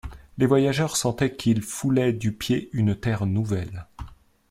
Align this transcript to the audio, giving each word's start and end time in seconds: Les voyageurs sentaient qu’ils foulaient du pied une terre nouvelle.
Les 0.39 0.47
voyageurs 0.47 0.97
sentaient 0.97 1.35
qu’ils 1.35 1.61
foulaient 1.61 2.11
du 2.11 2.31
pied 2.31 2.71
une 2.73 2.95
terre 2.95 3.27
nouvelle. 3.27 3.85